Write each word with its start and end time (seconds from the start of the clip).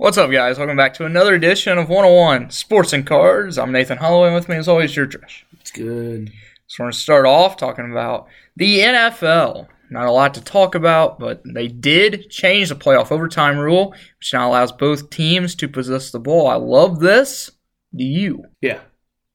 What's 0.00 0.16
up, 0.16 0.30
guys? 0.30 0.56
Welcome 0.56 0.78
back 0.78 0.94
to 0.94 1.04
another 1.04 1.34
edition 1.34 1.76
of 1.76 1.90
101 1.90 2.48
Sports 2.48 2.94
and 2.94 3.06
Cards. 3.06 3.58
I'm 3.58 3.70
Nathan 3.70 3.98
Holloway, 3.98 4.28
and 4.28 4.34
with 4.34 4.48
me, 4.48 4.56
as 4.56 4.66
always, 4.66 4.96
your 4.96 5.06
Trish. 5.06 5.42
It's 5.60 5.70
good. 5.70 6.32
So, 6.68 6.82
we're 6.82 6.86
going 6.86 6.92
to 6.94 6.98
start 6.98 7.26
off 7.26 7.58
talking 7.58 7.90
about 7.90 8.26
the 8.56 8.78
NFL. 8.78 9.68
Not 9.90 10.06
a 10.06 10.10
lot 10.10 10.32
to 10.32 10.40
talk 10.40 10.74
about, 10.74 11.18
but 11.18 11.42
they 11.44 11.68
did 11.68 12.30
change 12.30 12.70
the 12.70 12.76
playoff 12.76 13.12
overtime 13.12 13.58
rule, 13.58 13.90
which 13.90 14.32
now 14.32 14.48
allows 14.48 14.72
both 14.72 15.10
teams 15.10 15.54
to 15.56 15.68
possess 15.68 16.10
the 16.10 16.18
ball. 16.18 16.46
I 16.46 16.54
love 16.54 17.00
this. 17.00 17.50
Do 17.94 18.02
you? 18.02 18.46
Yeah. 18.62 18.80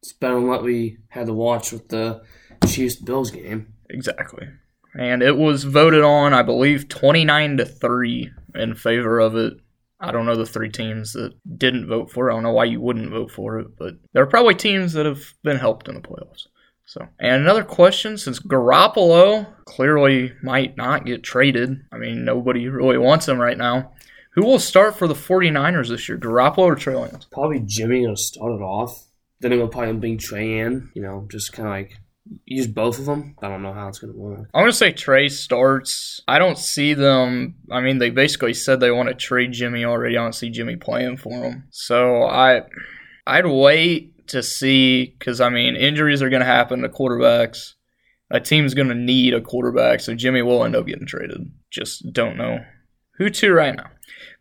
It's 0.01 0.13
better 0.13 0.33
than 0.33 0.47
what 0.47 0.63
we 0.63 0.97
had 1.09 1.27
to 1.27 1.33
watch 1.33 1.73
with 1.73 1.89
the 1.89 2.23
Chiefs 2.67 2.95
Bills 2.95 3.29
game. 3.29 3.71
Exactly. 3.91 4.47
And 4.97 5.21
it 5.21 5.37
was 5.37 5.63
voted 5.63 6.03
on, 6.03 6.33
I 6.33 6.41
believe, 6.41 6.89
29 6.89 7.57
to 7.57 7.65
3 7.67 8.31
in 8.55 8.73
favor 8.73 9.19
of 9.19 9.35
it. 9.35 9.59
I 9.99 10.11
don't 10.11 10.25
know 10.25 10.35
the 10.35 10.45
three 10.45 10.69
teams 10.69 11.13
that 11.13 11.33
didn't 11.57 11.87
vote 11.87 12.11
for 12.11 12.29
it. 12.29 12.33
I 12.33 12.35
don't 12.35 12.43
know 12.43 12.51
why 12.51 12.65
you 12.65 12.81
wouldn't 12.81 13.11
vote 13.11 13.31
for 13.31 13.59
it, 13.59 13.77
but 13.77 13.95
there 14.13 14.23
are 14.23 14.27
probably 14.27 14.55
teams 14.55 14.93
that 14.93 15.05
have 15.05 15.33
been 15.43 15.57
helped 15.57 15.87
in 15.87 15.95
the 15.95 16.01
playoffs. 16.01 16.47
So, 16.85 17.07
and 17.19 17.41
another 17.41 17.63
question 17.63 18.17
since 18.17 18.39
Garoppolo 18.39 19.47
clearly 19.65 20.33
might 20.43 20.77
not 20.77 21.05
get 21.05 21.23
traded, 21.23 21.81
I 21.91 21.97
mean, 21.97 22.25
nobody 22.25 22.67
really 22.67 22.97
wants 22.97 23.27
him 23.27 23.39
right 23.39 23.57
now. 23.57 23.93
Who 24.33 24.45
will 24.45 24.59
start 24.59 24.95
for 24.97 25.07
the 25.07 25.15
49ers 25.15 25.89
this 25.89 26.07
year, 26.07 26.17
Garoppolo 26.17 26.59
or 26.59 26.75
Trey 26.75 26.95
Lance? 26.95 27.25
Probably 27.31 27.61
Jimmy 27.65 28.03
gonna 28.03 28.17
start 28.17 28.51
it 28.51 28.61
off. 28.61 29.07
Then 29.39 29.51
gonna 29.51 29.67
probably 29.67 29.93
bring 29.93 30.17
Trey 30.17 30.59
in. 30.59 30.91
You 30.93 31.01
know, 31.01 31.25
just 31.31 31.53
kind 31.53 31.67
of 31.67 31.73
like 31.73 31.99
use 32.45 32.67
both 32.67 32.99
of 32.99 33.05
them. 33.05 33.35
I 33.41 33.49
don't 33.49 33.61
know 33.61 33.73
how 33.73 33.87
it's 33.87 33.99
gonna 33.99 34.13
work. 34.13 34.49
I'm 34.53 34.63
gonna 34.63 34.73
say 34.73 34.91
Trey 34.91 35.29
starts. 35.29 36.21
I 36.27 36.39
don't 36.39 36.57
see 36.57 36.93
them. 36.93 37.55
I 37.71 37.81
mean, 37.81 37.97
they 37.97 38.09
basically 38.09 38.53
said 38.53 38.79
they 38.79 38.91
want 38.91 39.09
to 39.09 39.15
trade 39.15 39.51
Jimmy 39.51 39.85
already. 39.85 40.17
I 40.17 40.23
don't 40.23 40.33
see 40.33 40.49
Jimmy 40.49 40.75
playing 40.75 41.17
for 41.17 41.39
them. 41.39 41.67
So 41.71 42.23
I, 42.23 42.63
I'd 43.27 43.45
wait 43.45 44.27
to 44.29 44.41
see 44.41 45.15
because 45.17 45.39
I 45.39 45.49
mean 45.49 45.75
injuries 45.75 46.21
are 46.21 46.29
gonna 46.29 46.45
happen 46.45 46.81
to 46.81 46.89
quarterbacks. 46.89 47.73
A 48.31 48.39
team's 48.39 48.73
gonna 48.73 48.95
need 48.95 49.33
a 49.33 49.41
quarterback, 49.41 49.99
so 49.99 50.15
Jimmy 50.15 50.41
will 50.41 50.63
end 50.63 50.75
up 50.75 50.87
getting 50.87 51.07
traded. 51.07 51.51
Just 51.71 52.11
don't 52.11 52.37
know 52.37 52.59
who 53.17 53.29
to 53.29 53.53
right 53.53 53.75
now. 53.75 53.89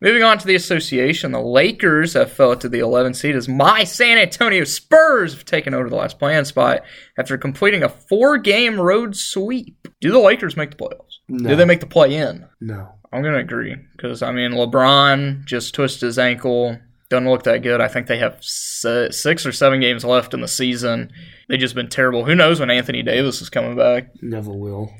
Moving 0.00 0.22
on 0.22 0.38
to 0.38 0.46
the 0.46 0.54
association, 0.54 1.32
the 1.32 1.40
Lakers 1.40 2.12
have 2.12 2.32
fell 2.32 2.56
to 2.56 2.68
the 2.68 2.80
11th 2.80 3.16
seed 3.16 3.36
as 3.36 3.48
my 3.48 3.84
San 3.84 4.18
Antonio 4.18 4.64
Spurs 4.64 5.32
have 5.32 5.44
taken 5.44 5.72
over 5.72 5.88
the 5.88 5.96
last 5.96 6.18
playing 6.18 6.44
spot 6.44 6.82
after 7.18 7.38
completing 7.38 7.82
a 7.82 7.88
four-game 7.88 8.78
road 8.78 9.16
sweep. 9.16 9.88
Do 10.00 10.12
the 10.12 10.18
Lakers 10.18 10.56
make 10.56 10.72
the 10.72 10.76
playoffs? 10.76 11.14
No. 11.28 11.50
Do 11.50 11.56
they 11.56 11.64
make 11.64 11.80
the 11.80 11.86
play-in? 11.86 12.46
No. 12.60 12.88
I'm 13.12 13.22
gonna 13.22 13.38
agree 13.38 13.76
because 13.96 14.22
I 14.22 14.32
mean 14.32 14.50
LeBron 14.50 15.44
just 15.46 15.74
twisted 15.74 16.06
his 16.06 16.18
ankle. 16.18 16.78
Doesn't 17.10 17.30
look 17.30 17.44
that 17.44 17.62
good. 17.62 17.80
I 17.80 17.86
think 17.88 18.08
they 18.08 18.18
have 18.18 18.38
six 18.40 19.46
or 19.46 19.52
seven 19.52 19.80
games 19.80 20.04
left 20.04 20.34
in 20.34 20.40
the 20.40 20.48
season. 20.48 21.12
They've 21.48 21.60
just 21.60 21.76
been 21.76 21.88
terrible. 21.88 22.24
Who 22.24 22.34
knows 22.34 22.58
when 22.58 22.70
Anthony 22.70 23.02
Davis 23.04 23.40
is 23.40 23.48
coming 23.48 23.76
back? 23.76 24.08
Never 24.20 24.50
will. 24.50 24.90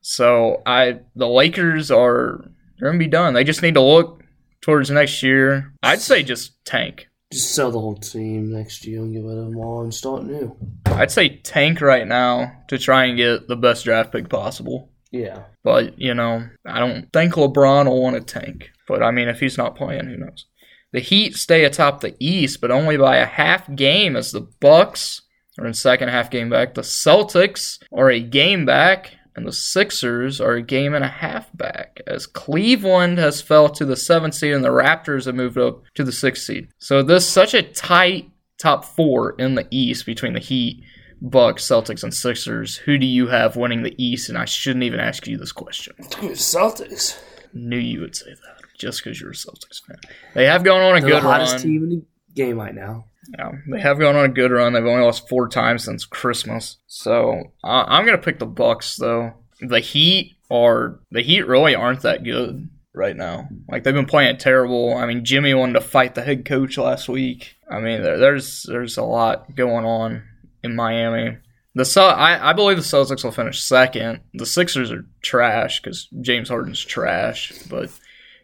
So 0.00 0.62
I 0.64 1.00
the 1.16 1.26
Lakers 1.26 1.90
are 1.90 2.44
they're 2.78 2.90
gonna 2.90 2.98
be 2.98 3.06
done. 3.06 3.34
They 3.34 3.44
just 3.44 3.62
need 3.62 3.74
to 3.74 3.80
look 3.80 4.22
towards 4.60 4.90
next 4.90 5.22
year. 5.22 5.72
I'd 5.82 6.00
say 6.00 6.22
just 6.22 6.64
tank. 6.64 7.08
Just 7.32 7.54
sell 7.54 7.70
the 7.70 7.80
whole 7.80 7.96
team 7.96 8.50
next 8.50 8.86
year 8.86 9.00
and 9.00 9.12
get 9.12 9.22
rid 9.22 9.36
of 9.36 9.50
them 9.50 9.58
all 9.58 9.82
and 9.82 9.92
start 9.92 10.24
new. 10.24 10.56
I'd 10.86 11.10
say 11.10 11.36
tank 11.36 11.80
right 11.80 12.06
now 12.06 12.52
to 12.68 12.78
try 12.78 13.04
and 13.04 13.18
get 13.18 13.48
the 13.48 13.56
best 13.56 13.84
draft 13.84 14.12
pick 14.12 14.28
possible. 14.30 14.90
Yeah. 15.10 15.44
But 15.62 15.98
you 15.98 16.14
know, 16.14 16.48
I 16.66 16.80
don't 16.80 17.12
think 17.12 17.34
LeBron 17.34 17.86
will 17.86 18.02
want 18.02 18.16
to 18.16 18.40
tank. 18.40 18.70
But 18.86 19.02
I 19.02 19.10
mean, 19.10 19.28
if 19.28 19.40
he's 19.40 19.58
not 19.58 19.76
playing, 19.76 20.06
who 20.06 20.16
knows? 20.16 20.46
The 20.92 21.00
Heat 21.00 21.36
stay 21.36 21.64
atop 21.64 22.00
the 22.00 22.16
East, 22.18 22.62
but 22.62 22.70
only 22.70 22.96
by 22.96 23.16
a 23.16 23.26
half 23.26 23.74
game 23.74 24.16
as 24.16 24.32
the 24.32 24.48
Bucks 24.60 25.20
are 25.58 25.66
in 25.66 25.74
second 25.74 26.08
half 26.08 26.30
game 26.30 26.48
back. 26.48 26.74
The 26.74 26.80
Celtics 26.82 27.78
are 27.92 28.10
a 28.10 28.20
game 28.20 28.64
back, 28.64 29.12
and 29.38 29.46
the 29.46 29.52
Sixers 29.52 30.40
are 30.40 30.54
a 30.54 30.62
game 30.62 30.94
and 30.94 31.04
a 31.04 31.08
half 31.08 31.48
back 31.56 32.00
as 32.06 32.26
Cleveland 32.26 33.18
has 33.18 33.40
fell 33.40 33.68
to 33.70 33.84
the 33.86 33.96
seventh 33.96 34.34
seed 34.34 34.52
and 34.52 34.64
the 34.64 34.68
Raptors 34.68 35.24
have 35.26 35.34
moved 35.34 35.56
up 35.56 35.82
to 35.94 36.04
the 36.04 36.12
sixth 36.12 36.44
seed. 36.44 36.68
So 36.78 37.02
this 37.02 37.26
such 37.26 37.54
a 37.54 37.62
tight 37.62 38.30
top 38.58 38.84
four 38.84 39.32
in 39.38 39.54
the 39.54 39.66
East 39.70 40.04
between 40.04 40.32
the 40.34 40.40
Heat, 40.40 40.82
Bucks, 41.22 41.64
Celtics, 41.66 42.02
and 42.02 42.12
Sixers. 42.12 42.76
Who 42.78 42.98
do 42.98 43.06
you 43.06 43.28
have 43.28 43.56
winning 43.56 43.82
the 43.82 43.94
East? 44.02 44.28
And 44.28 44.36
I 44.36 44.44
shouldn't 44.44 44.82
even 44.84 45.00
ask 45.00 45.26
you 45.26 45.36
this 45.38 45.52
question. 45.52 45.94
Celtics. 46.00 47.18
Knew 47.54 47.78
you 47.78 48.00
would 48.00 48.14
say 48.16 48.30
that 48.30 48.58
just 48.78 49.02
because 49.02 49.20
you're 49.20 49.30
a 49.30 49.34
Celtics 49.34 49.82
fan. 49.86 49.98
They 50.34 50.44
have 50.46 50.64
gone 50.64 50.80
on 50.82 50.96
a 50.96 51.00
They're 51.00 51.10
good 51.10 51.22
the 51.22 51.28
hottest 51.28 51.54
run. 51.54 51.62
team 51.62 51.82
in 51.84 51.88
the 51.90 52.02
game 52.34 52.58
right 52.58 52.74
now. 52.74 53.06
Yeah, 53.36 53.52
they 53.70 53.80
have 53.80 53.98
gone 53.98 54.16
on 54.16 54.24
a 54.24 54.28
good 54.28 54.50
run. 54.50 54.72
They've 54.72 54.84
only 54.84 55.04
lost 55.04 55.28
four 55.28 55.48
times 55.48 55.84
since 55.84 56.04
Christmas. 56.04 56.78
So 56.86 57.52
uh, 57.62 57.84
I'm 57.86 58.06
gonna 58.06 58.18
pick 58.18 58.38
the 58.38 58.46
Bucks 58.46 58.96
though. 58.96 59.34
The 59.60 59.80
Heat 59.80 60.36
are 60.50 61.00
the 61.10 61.22
Heat 61.22 61.46
really 61.46 61.74
aren't 61.74 62.02
that 62.02 62.24
good 62.24 62.70
right 62.94 63.16
now. 63.16 63.48
Like 63.68 63.84
they've 63.84 63.94
been 63.94 64.06
playing 64.06 64.38
terrible. 64.38 64.96
I 64.96 65.06
mean, 65.06 65.24
Jimmy 65.24 65.52
wanted 65.54 65.74
to 65.74 65.80
fight 65.80 66.14
the 66.14 66.22
head 66.22 66.44
coach 66.44 66.78
last 66.78 67.08
week. 67.08 67.56
I 67.70 67.80
mean, 67.80 68.02
there, 68.02 68.18
there's 68.18 68.62
there's 68.62 68.96
a 68.96 69.04
lot 69.04 69.54
going 69.54 69.84
on 69.84 70.22
in 70.62 70.74
Miami. 70.74 71.36
The 71.74 72.00
I, 72.00 72.50
I 72.50 72.52
believe 72.54 72.76
the 72.76 72.82
Celtics 72.82 73.22
will 73.22 73.30
finish 73.30 73.62
second. 73.62 74.20
The 74.34 74.46
Sixers 74.46 74.90
are 74.90 75.04
trash 75.22 75.80
because 75.80 76.08
James 76.20 76.48
Harden's 76.48 76.84
trash. 76.84 77.52
But 77.70 77.90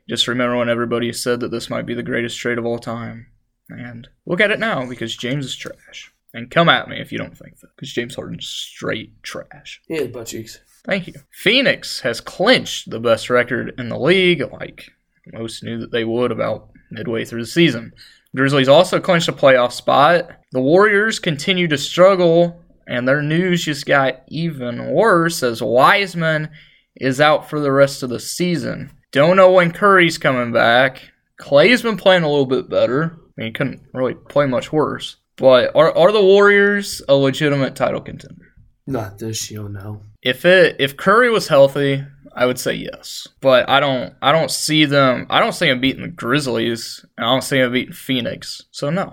just 0.09 0.29
remember 0.29 0.57
when 0.57 0.69
everybody 0.69 1.13
said 1.13 1.41
that 1.41 1.51
this 1.51 1.69
might 1.69 1.87
be 1.87 1.95
the 1.95 2.03
greatest 2.03 2.39
trade 2.39 2.59
of 2.59 2.67
all 2.67 2.79
time. 2.79 3.27
And 3.69 4.09
look 4.27 4.41
at 4.41 4.51
it 4.51 4.59
now 4.59 4.87
because 4.87 5.17
James 5.17 5.47
is 5.47 5.57
trash. 5.57 6.13
And 6.33 6.51
come 6.51 6.69
at 6.69 6.89
me 6.89 7.01
if 7.01 7.13
you 7.13 7.19
don't 7.19 7.37
think 7.37 7.61
that 7.61 7.71
because 7.77 7.93
James 7.93 8.17
Harden's 8.17 8.47
straight 8.47 9.23
trash. 9.23 9.81
Yeah, 9.89 10.07
butt 10.07 10.27
cheeks. 10.27 10.59
Thank 10.85 11.07
you. 11.07 11.15
Phoenix 11.31 12.01
has 12.01 12.21
clinched 12.21 12.91
the 12.91 13.01
best 13.01 13.31
record 13.31 13.73
in 13.79 13.89
the 13.89 13.99
league, 13.99 14.43
like 14.53 14.91
most 15.33 15.63
knew 15.63 15.79
that 15.79 15.93
they 15.93 16.05
would 16.05 16.31
about 16.31 16.71
midway 16.91 17.25
through 17.25 17.43
the 17.43 17.47
season. 17.47 17.93
Grizzlies 18.37 18.69
also 18.69 19.01
clinched 19.01 19.29
a 19.29 19.33
playoff 19.33 19.73
spot. 19.73 20.31
The 20.53 20.61
Warriors 20.61 21.19
continue 21.19 21.69
to 21.69 21.79
struggle, 21.79 22.61
and 22.87 23.07
their 23.07 23.23
news 23.23 23.65
just 23.65 23.87
got 23.87 24.23
even 24.29 24.91
worse 24.91 25.43
as 25.43 25.63
Wiseman 25.63 26.51
is 26.97 27.21
out 27.21 27.49
for 27.49 27.61
the 27.61 27.73
rest 27.73 28.03
of 28.03 28.11
the 28.11 28.21
season. 28.21 28.91
Don't 29.13 29.37
know 29.37 29.53
when 29.53 29.71
Curry's 29.71 30.19
coming 30.19 30.53
back. 30.53 31.01
Clay's 31.39 31.83
been 31.83 31.97
playing 31.97 32.25
a 32.25 32.29
little 32.29 32.47
bit 32.47 32.69
better. 32.69 33.17
I 33.37 33.41
mean, 33.41 33.49
he 33.49 33.53
couldn't 33.53 33.83
really 33.93 34.15
play 34.15 34.47
much 34.47 34.73
worse. 34.73 35.17
But 35.37 35.75
are, 35.75 35.97
are 35.97 36.13
the 36.13 36.23
Warriors 36.23 37.03
a 37.09 37.15
legitimate 37.15 37.75
title 37.75 38.01
contender? 38.01 38.55
Not 38.87 39.19
this 39.19 39.51
year, 39.51 39.69
no. 39.69 40.03
If 40.23 40.45
it 40.45 40.77
if 40.79 40.97
Curry 40.97 41.31
was 41.31 41.49
healthy, 41.49 42.05
I 42.35 42.47
would 42.47 42.59
say 42.59 42.75
yes. 42.75 43.27
But 43.41 43.69
I 43.69 43.81
don't 43.81 44.15
I 44.21 44.33
don't 44.33 44.51
see 44.51 44.85
them 44.85 45.27
I 45.31 45.41
don't 45.41 45.53
see 45.55 45.69
them 45.69 45.81
beating 45.81 46.03
the 46.03 46.09
Grizzlies 46.09 47.05
and 47.17 47.27
I 47.27 47.31
don't 47.31 47.43
see 47.43 47.59
them 47.59 47.73
beating 47.73 47.95
Phoenix. 47.95 48.63
So 48.71 48.91
no, 48.91 49.13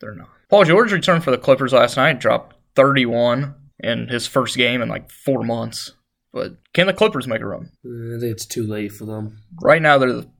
they're 0.00 0.14
not. 0.14 0.28
Paul 0.50 0.64
George 0.64 0.92
returned 0.92 1.24
for 1.24 1.30
the 1.30 1.38
Clippers 1.38 1.72
last 1.72 1.96
night, 1.96 2.20
dropped 2.20 2.56
31 2.76 3.54
in 3.80 4.08
his 4.08 4.26
first 4.26 4.56
game 4.56 4.82
in 4.82 4.88
like 4.88 5.10
four 5.10 5.42
months. 5.42 5.92
But 6.32 6.56
can 6.74 6.86
the 6.86 6.94
Clippers 6.94 7.26
make 7.26 7.40
a 7.40 7.46
run? 7.46 7.70
Uh, 7.84 8.16
I 8.16 8.20
think 8.20 8.32
it's 8.32 8.46
too 8.46 8.66
late 8.66 8.92
for 8.92 9.06
them. 9.06 9.38
Right 9.60 9.82
now 9.82 9.98
they're 9.98 10.12
the 10.12 10.30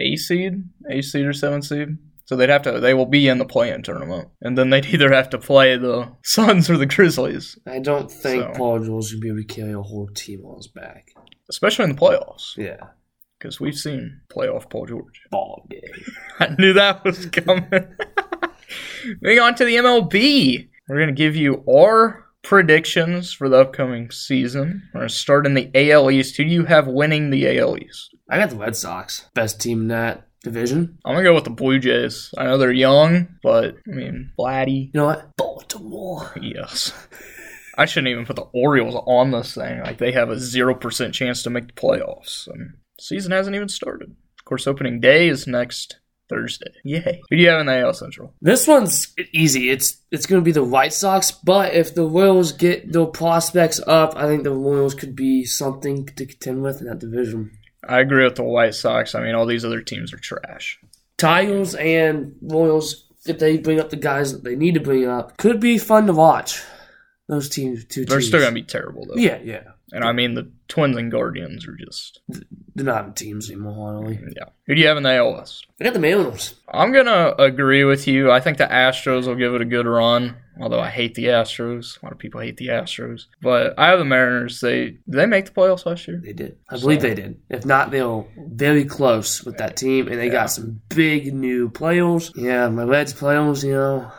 A 0.00 0.16
seed, 0.16 0.64
A 0.90 1.02
seed 1.02 1.26
or 1.26 1.32
seven 1.32 1.62
seed. 1.62 1.88
So 2.24 2.36
they'd 2.36 2.48
have 2.48 2.62
to 2.62 2.80
they 2.80 2.94
will 2.94 3.06
be 3.06 3.28
in 3.28 3.38
the 3.38 3.44
play-in 3.44 3.82
tournament. 3.82 4.28
And 4.40 4.56
then 4.56 4.70
they'd 4.70 4.86
either 4.94 5.12
have 5.12 5.30
to 5.30 5.38
play 5.38 5.76
the 5.76 6.12
Suns 6.24 6.70
or 6.70 6.76
the 6.78 6.86
Grizzlies. 6.86 7.58
I 7.66 7.78
don't 7.80 8.10
think 8.10 8.42
So- 8.44 8.52
Paul 8.58 8.84
George 8.84 9.10
can 9.10 9.20
be 9.20 9.28
able 9.28 9.38
to 9.38 9.44
carry 9.44 9.72
a 9.72 9.82
whole 9.82 10.08
team 10.14 10.44
on 10.44 10.56
his 10.58 10.68
back. 10.68 11.08
Especially 11.50 11.84
in 11.84 11.92
the 11.94 12.00
playoffs. 12.00 12.56
Yeah. 12.56 12.78
Because 13.38 13.60
we've 13.60 13.76
seen 13.76 14.20
playoff 14.34 14.70
Paul 14.70 14.86
George. 14.86 15.20
Ball 15.30 15.66
game. 15.68 15.82
I 16.38 16.54
knew 16.58 16.72
that 16.74 17.04
was 17.04 17.26
coming. 17.26 17.66
Moving 19.20 19.38
on 19.40 19.54
to 19.56 19.64
the 19.64 19.74
MLB. 19.76 20.68
We're 20.88 20.96
going 20.96 21.08
to 21.08 21.12
give 21.14 21.34
you 21.36 21.64
our 21.68 22.24
predictions 22.42 23.32
for 23.32 23.48
the 23.48 23.58
upcoming 23.60 24.10
season. 24.10 24.82
We're 24.94 25.00
going 25.00 25.08
to 25.08 25.14
start 25.14 25.46
in 25.46 25.54
the 25.54 25.70
AL 25.74 26.10
East. 26.10 26.36
Who 26.36 26.44
do 26.44 26.50
you 26.50 26.64
have 26.66 26.86
winning 26.86 27.30
the 27.30 27.58
AL 27.58 27.78
East? 27.78 28.14
I 28.32 28.38
got 28.38 28.48
the 28.48 28.56
Red 28.56 28.74
Sox. 28.74 29.26
Best 29.34 29.60
team 29.60 29.82
in 29.82 29.88
that 29.88 30.26
division. 30.42 30.98
I'm 31.04 31.12
going 31.12 31.22
to 31.22 31.28
go 31.28 31.34
with 31.34 31.44
the 31.44 31.50
Blue 31.50 31.78
Jays. 31.78 32.32
I 32.38 32.44
know 32.44 32.56
they're 32.56 32.72
young, 32.72 33.28
but, 33.42 33.76
I 33.86 33.90
mean, 33.94 34.32
Vladdy. 34.38 34.86
You 34.86 34.90
know 34.94 35.04
what? 35.04 35.36
Baltimore. 35.36 36.32
Yes. 36.40 36.94
I 37.76 37.84
shouldn't 37.84 38.10
even 38.10 38.24
put 38.24 38.36
the 38.36 38.48
Orioles 38.54 38.94
on 39.06 39.32
this 39.32 39.54
thing. 39.54 39.80
Like, 39.82 39.98
they 39.98 40.12
have 40.12 40.30
a 40.30 40.36
0% 40.36 41.12
chance 41.12 41.42
to 41.42 41.50
make 41.50 41.66
the 41.66 41.72
playoffs. 41.74 42.46
And 42.46 42.78
season 42.98 43.32
hasn't 43.32 43.54
even 43.54 43.68
started. 43.68 44.16
Of 44.38 44.44
course, 44.46 44.66
opening 44.66 44.98
day 44.98 45.28
is 45.28 45.46
next 45.46 45.98
Thursday. 46.30 46.72
Yay. 46.84 47.20
Who 47.28 47.36
do 47.36 47.42
you 47.42 47.50
have 47.50 47.60
in 47.60 47.66
the 47.66 47.80
AL 47.80 47.92
Central? 47.92 48.32
This 48.40 48.66
one's 48.66 49.14
easy. 49.34 49.68
It's 49.68 49.98
it's 50.10 50.24
going 50.24 50.40
to 50.40 50.44
be 50.44 50.52
the 50.52 50.64
White 50.64 50.94
Sox, 50.94 51.30
but 51.30 51.74
if 51.74 51.94
the 51.94 52.06
Royals 52.06 52.52
get 52.52 52.92
their 52.92 53.04
prospects 53.04 53.78
up, 53.86 54.16
I 54.16 54.26
think 54.26 54.44
the 54.44 54.52
Royals 54.52 54.94
could 54.94 55.14
be 55.14 55.44
something 55.44 56.06
to 56.06 56.24
contend 56.24 56.62
with 56.62 56.80
in 56.80 56.86
that 56.86 56.98
division. 56.98 57.58
I 57.86 58.00
agree 58.00 58.24
with 58.24 58.36
the 58.36 58.44
White 58.44 58.74
Sox. 58.74 59.14
I 59.14 59.22
mean, 59.22 59.34
all 59.34 59.46
these 59.46 59.64
other 59.64 59.80
teams 59.82 60.12
are 60.12 60.18
trash. 60.18 60.78
Tigers 61.18 61.74
and 61.74 62.36
Royals, 62.42 63.04
if 63.26 63.38
they 63.38 63.58
bring 63.58 63.80
up 63.80 63.90
the 63.90 63.96
guys 63.96 64.32
that 64.32 64.44
they 64.44 64.56
need 64.56 64.74
to 64.74 64.80
bring 64.80 65.06
up, 65.06 65.36
could 65.36 65.60
be 65.60 65.78
fun 65.78 66.06
to 66.06 66.12
watch. 66.12 66.62
Those 67.28 67.48
teams, 67.48 67.84
two 67.84 68.04
They're 68.04 68.18
teams. 68.18 68.28
still 68.28 68.40
gonna 68.40 68.52
be 68.52 68.62
terrible 68.62 69.06
though. 69.06 69.14
Yeah, 69.16 69.38
yeah. 69.42 69.71
And 69.94 70.04
I 70.04 70.12
mean 70.12 70.34
the 70.34 70.50
Twins 70.68 70.96
and 70.96 71.10
Guardians 71.12 71.68
are 71.68 71.76
just 71.76 72.20
They're 72.74 72.84
not 72.86 73.04
in 73.04 73.12
teams 73.12 73.50
anymore, 73.50 73.96
are 74.02 74.08
they? 74.08 74.20
yeah. 74.36 74.44
Who 74.66 74.74
do 74.74 74.80
you 74.80 74.86
have 74.88 74.96
in 74.96 75.02
the 75.02 75.14
AL 75.14 75.34
West? 75.34 75.66
I 75.80 75.84
got 75.84 75.92
the 75.92 75.98
Mariners. 76.00 76.54
I'm 76.72 76.92
gonna 76.92 77.34
agree 77.38 77.84
with 77.84 78.08
you. 78.08 78.30
I 78.30 78.40
think 78.40 78.56
the 78.58 78.64
Astros 78.66 79.26
will 79.26 79.34
give 79.34 79.54
it 79.54 79.60
a 79.60 79.66
good 79.66 79.86
run. 79.86 80.36
Although 80.60 80.80
I 80.80 80.88
hate 80.90 81.14
the 81.14 81.24
Astros, 81.26 82.00
a 82.00 82.04
lot 82.06 82.12
of 82.12 82.18
people 82.18 82.40
hate 82.40 82.58
the 82.58 82.68
Astros, 82.68 83.22
but 83.40 83.74
I 83.78 83.88
have 83.88 83.98
the 83.98 84.04
Mariners. 84.04 84.60
They 84.60 84.84
did 84.90 85.00
they 85.06 85.26
make 85.26 85.46
the 85.46 85.50
playoffs 85.50 85.84
last 85.86 86.06
year? 86.08 86.20
They 86.22 86.32
did. 86.34 86.56
I 86.70 86.78
believe 86.78 87.00
they 87.02 87.14
did. 87.14 87.40
If 87.50 87.64
not, 87.66 87.90
they're 87.90 88.24
very 88.36 88.84
close 88.84 89.42
with 89.44 89.58
that 89.58 89.76
team, 89.76 90.08
and 90.08 90.18
they 90.18 90.26
Yeah. 90.26 90.32
got 90.32 90.46
some 90.50 90.80
big 90.88 91.34
new 91.34 91.68
players. 91.70 92.32
Yeah, 92.36 92.68
my 92.68 92.84
Reds 92.84 93.12
players, 93.14 93.64
you 93.64 93.72
know. 93.72 94.12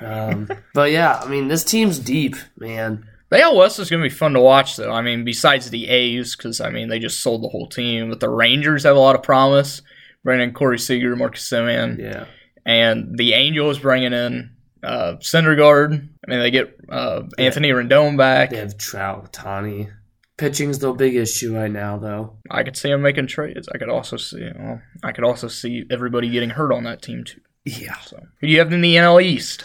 Um, 0.00 0.48
but 0.74 0.90
yeah, 0.92 1.18
I 1.22 1.28
mean, 1.28 1.48
this 1.48 1.64
team's 1.64 1.98
deep, 1.98 2.36
man. 2.58 3.06
The 3.30 3.40
AL 3.40 3.56
West 3.56 3.78
is 3.78 3.88
gonna 3.90 4.02
be 4.02 4.08
fun 4.08 4.32
to 4.34 4.40
watch, 4.40 4.76
though. 4.76 4.90
I 4.90 5.02
mean, 5.02 5.24
besides 5.24 5.70
the 5.70 5.88
A's, 5.88 6.34
because 6.36 6.60
I 6.60 6.70
mean 6.70 6.88
they 6.88 6.98
just 6.98 7.22
sold 7.22 7.42
the 7.42 7.48
whole 7.48 7.68
team, 7.68 8.10
but 8.10 8.20
the 8.20 8.28
Rangers 8.28 8.82
have 8.84 8.96
a 8.96 9.00
lot 9.00 9.14
of 9.16 9.22
promise. 9.22 9.82
Bringing 10.24 10.48
in 10.48 10.54
Corey 10.54 10.78
Seager, 10.78 11.16
Marcus 11.16 11.48
Semien, 11.48 11.98
Yeah. 11.98 12.26
and 12.66 13.16
the 13.16 13.32
Angels 13.32 13.78
bringing 13.78 14.12
in 14.12 14.50
uh, 14.82 15.14
Syndergaard. 15.20 15.92
I 16.26 16.30
mean, 16.30 16.40
they 16.40 16.50
get 16.50 16.76
uh, 16.90 17.22
Anthony 17.38 17.70
Rendon 17.70 18.18
back. 18.18 18.50
They 18.50 18.58
have 18.58 18.76
Trout, 18.76 19.32
Ohtani. 19.32 19.90
Pitching's 20.36 20.78
the 20.78 20.92
big 20.92 21.14
issue 21.16 21.56
right 21.56 21.70
now, 21.70 21.98
though. 21.98 22.38
I 22.50 22.64
could 22.64 22.76
see 22.76 22.88
them 22.90 23.00
making 23.02 23.28
trades. 23.28 23.68
I 23.74 23.78
could 23.78 23.88
also 23.90 24.16
see, 24.18 24.46
well, 24.58 24.80
I 25.04 25.12
could 25.12 25.24
also 25.24 25.48
see 25.48 25.84
everybody 25.90 26.28
getting 26.30 26.50
hurt 26.50 26.72
on 26.72 26.84
that 26.84 27.00
team 27.02 27.24
too. 27.24 27.40
Yeah. 27.64 27.98
So, 28.00 28.18
who 28.40 28.46
do 28.46 28.52
you 28.52 28.58
have 28.58 28.72
in 28.72 28.80
the 28.82 28.96
NL 28.96 29.22
East? 29.22 29.64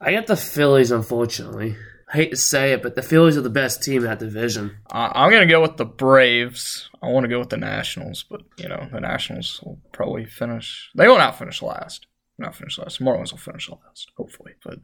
I 0.00 0.12
got 0.12 0.26
the 0.26 0.36
Phillies, 0.36 0.90
unfortunately. 0.90 1.76
I 2.12 2.16
hate 2.16 2.30
to 2.30 2.36
say 2.36 2.72
it, 2.72 2.82
but 2.82 2.96
the 2.96 3.02
Phillies 3.02 3.36
are 3.36 3.42
the 3.42 3.50
best 3.50 3.82
team 3.82 3.98
in 3.98 4.04
that 4.04 4.18
division. 4.18 4.78
I'm 4.90 5.30
gonna 5.30 5.46
go 5.46 5.62
with 5.62 5.76
the 5.76 5.84
Braves. 5.84 6.90
I 7.02 7.08
want 7.08 7.24
to 7.24 7.28
go 7.28 7.38
with 7.38 7.50
the 7.50 7.56
Nationals, 7.56 8.24
but 8.28 8.42
you 8.56 8.68
know 8.68 8.88
the 8.92 9.00
Nationals 9.00 9.60
will 9.64 9.78
probably 9.92 10.26
finish. 10.26 10.90
They 10.96 11.06
will 11.06 11.18
not 11.18 11.38
finish 11.38 11.62
last. 11.62 12.06
Not 12.36 12.54
finish 12.54 12.78
last. 12.78 13.00
Marlins 13.00 13.30
will 13.30 13.38
finish 13.38 13.68
last, 13.68 14.10
hopefully. 14.16 14.54
But 14.64 14.80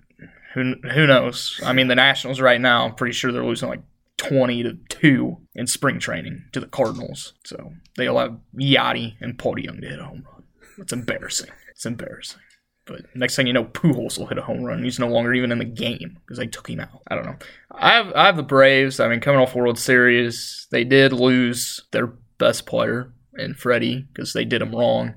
who 0.55 0.75
who 0.93 1.06
knows? 1.06 1.61
I 1.64 1.73
mean, 1.73 1.88
the 1.88 1.94
Nationals 1.96 2.40
right 2.40 2.61
now. 2.61 2.84
I'm 2.84 2.94
pretty 2.94 3.14
sure 3.14 3.32
they're 3.32 3.44
losing 3.44 3.69
like 3.69 3.82
twenty 4.19 4.62
to 4.62 4.78
two 4.88 5.38
in 5.55 5.67
spring 5.67 5.99
training 5.99 6.44
to 6.52 6.61
the 6.61 6.67
Cardinals. 6.67 7.34
So 7.44 7.73
they'll 7.96 8.19
have 8.19 8.38
Yadi 8.56 9.17
and 9.20 9.38
Paul 9.38 9.56
DeJong 9.56 9.81
to 9.81 9.88
hit 9.88 9.99
a 9.99 10.05
home 10.05 10.25
run. 10.31 10.44
It's 10.78 10.93
embarrassing. 10.93 11.50
It's 11.70 11.87
embarrassing. 11.87 12.40
But 12.86 13.02
next 13.14 13.34
thing 13.34 13.46
you 13.48 13.52
know, 13.52 13.64
Pujols 13.64 14.16
will 14.16 14.26
hit 14.26 14.38
a 14.38 14.42
home 14.42 14.62
run. 14.62 14.82
He's 14.84 14.98
no 14.98 15.08
longer 15.08 15.34
even 15.34 15.50
in 15.52 15.58
the 15.58 15.64
game 15.64 16.18
because 16.20 16.38
they 16.38 16.46
took 16.46 16.70
him 16.70 16.80
out. 16.80 17.02
I 17.08 17.16
don't 17.16 17.26
know. 17.26 17.36
I 17.72 17.94
have 17.94 18.12
I 18.14 18.26
have 18.26 18.36
the 18.36 18.42
Braves. 18.42 19.00
I 19.00 19.08
mean, 19.08 19.20
coming 19.20 19.40
off 19.40 19.54
World 19.54 19.78
Series, 19.78 20.68
they 20.70 20.84
did 20.84 21.12
lose 21.12 21.84
their 21.90 22.06
best 22.38 22.64
player 22.66 23.12
in 23.36 23.54
Freddie 23.54 24.06
because 24.12 24.32
they 24.32 24.44
did 24.44 24.62
him 24.62 24.74
wrong. 24.74 25.14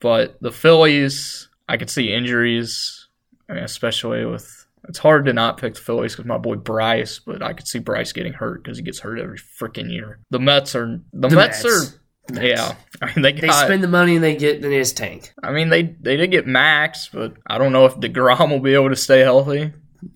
But 0.00 0.40
the 0.40 0.52
Phillies, 0.52 1.48
I 1.68 1.76
could 1.76 1.90
see 1.90 2.12
injuries, 2.12 3.08
I 3.48 3.54
mean, 3.54 3.64
especially 3.64 4.24
with. 4.24 4.56
It's 4.88 4.98
hard 4.98 5.26
to 5.26 5.34
not 5.34 5.58
pick 5.58 5.74
the 5.74 5.80
Phillies 5.80 6.14
because 6.14 6.26
my 6.26 6.38
boy 6.38 6.56
Bryce, 6.56 7.18
but 7.18 7.42
I 7.42 7.52
could 7.52 7.68
see 7.68 7.78
Bryce 7.78 8.12
getting 8.12 8.32
hurt 8.32 8.64
because 8.64 8.78
he 8.78 8.82
gets 8.82 9.00
hurt 9.00 9.20
every 9.20 9.38
freaking 9.38 9.92
year. 9.92 10.20
The 10.30 10.38
Mets 10.38 10.74
are 10.74 11.00
the, 11.12 11.28
The 11.28 11.36
Mets, 11.36 11.62
Mets. 11.62 11.94
are 11.94 11.99
Mets. 12.32 12.46
yeah. 12.46 12.74
I 13.02 13.06
mean 13.06 13.22
they 13.22 13.32
They 13.32 13.46
got 13.48 13.64
spend 13.64 13.82
the 13.82 13.88
money 13.88 14.16
and 14.16 14.24
they 14.24 14.36
get 14.36 14.62
they 14.62 14.78
just 14.78 14.96
tank. 14.96 15.32
I 15.42 15.52
mean, 15.52 15.68
they 15.70 15.82
they 15.82 16.16
did 16.16 16.30
get 16.30 16.46
Max, 16.46 17.08
but 17.08 17.34
I 17.46 17.58
don't 17.58 17.72
know 17.72 17.86
if 17.86 17.96
Degrom 17.96 18.50
will 18.50 18.60
be 18.60 18.74
able 18.74 18.90
to 18.90 18.96
stay 18.96 19.20
healthy. 19.20 19.72